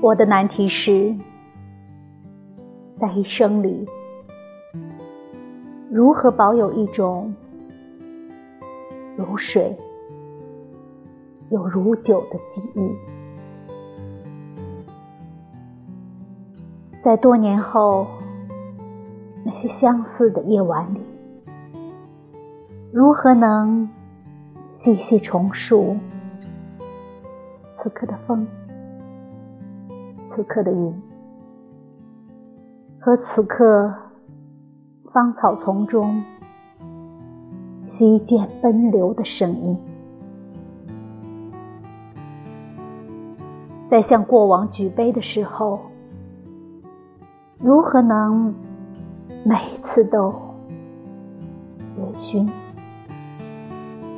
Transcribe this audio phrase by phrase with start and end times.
[0.00, 1.14] 我的难题是，
[2.96, 3.88] 在一生里，
[5.90, 7.34] 如何保有一种
[9.16, 9.76] 如水
[11.50, 12.90] 又如酒的记忆，
[17.02, 18.06] 在多年后
[19.42, 21.00] 那些相似的夜晚里，
[22.92, 23.88] 如何能
[24.76, 25.96] 细细重述
[27.82, 28.46] 此刻的风？
[30.34, 30.92] 此刻的云，
[32.98, 33.94] 和此刻
[35.12, 36.24] 芳草丛中
[37.86, 39.78] 溪涧奔流的声音，
[43.88, 45.78] 在向过往举杯的时候，
[47.60, 48.52] 如何能
[49.44, 50.34] 每次都
[51.96, 52.50] 微醺、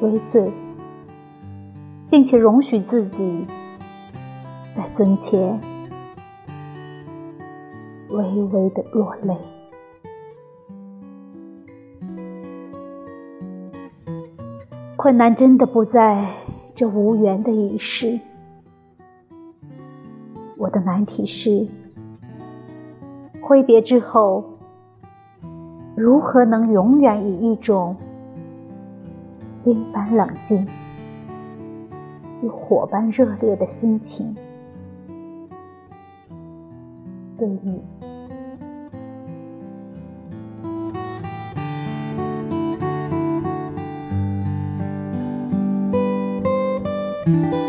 [0.00, 0.50] 微醉，
[2.08, 3.46] 并且容许自己
[4.74, 5.60] 在尊前？
[8.16, 9.36] 微微的落泪，
[14.96, 16.34] 困难真的不在
[16.74, 18.18] 这无缘的一世。
[20.56, 21.68] 我的难题是：
[23.42, 24.44] 挥别之后，
[25.94, 27.96] 如何能永远以一种
[29.62, 30.66] 冰般冷静
[32.42, 34.34] 又火般热烈的心情
[37.38, 37.82] 对你
[47.26, 47.65] ？you